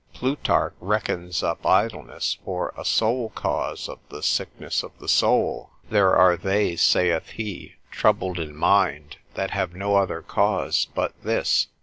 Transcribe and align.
Plutarch 0.15 0.73
reckons 0.79 1.43
up 1.43 1.63
idleness 1.63 2.39
for 2.43 2.73
a 2.75 2.83
sole 2.83 3.29
cause 3.35 3.87
of 3.87 3.99
the 4.09 4.23
sickness 4.23 4.81
of 4.81 4.97
the 4.97 5.07
soul: 5.07 5.69
There 5.91 6.15
are 6.15 6.35
they 6.35 6.75
(saith 6.75 7.29
he) 7.29 7.75
troubled 7.91 8.39
in 8.39 8.55
mind, 8.55 9.17
that 9.35 9.51
have 9.51 9.75
no 9.75 9.97
other 9.97 10.23
cause 10.23 10.87
but 10.95 11.13
this. 11.21 11.67